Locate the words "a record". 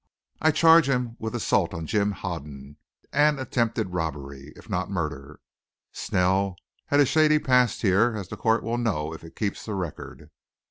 9.67-10.31